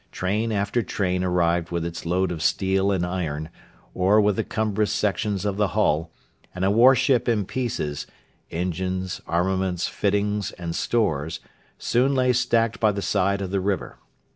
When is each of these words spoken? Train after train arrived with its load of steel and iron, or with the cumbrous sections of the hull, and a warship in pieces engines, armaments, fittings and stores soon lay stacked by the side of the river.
Train 0.11 0.51
after 0.51 0.81
train 0.81 1.23
arrived 1.23 1.69
with 1.69 1.85
its 1.85 2.07
load 2.07 2.31
of 2.31 2.41
steel 2.41 2.91
and 2.91 3.05
iron, 3.05 3.49
or 3.93 4.19
with 4.19 4.35
the 4.35 4.43
cumbrous 4.43 4.91
sections 4.91 5.45
of 5.45 5.57
the 5.57 5.67
hull, 5.77 6.09
and 6.55 6.65
a 6.65 6.71
warship 6.71 7.29
in 7.29 7.45
pieces 7.45 8.07
engines, 8.49 9.21
armaments, 9.27 9.87
fittings 9.87 10.53
and 10.53 10.75
stores 10.75 11.39
soon 11.77 12.15
lay 12.15 12.33
stacked 12.33 12.79
by 12.79 12.91
the 12.91 13.03
side 13.03 13.43
of 13.43 13.51
the 13.51 13.61
river. 13.61 13.99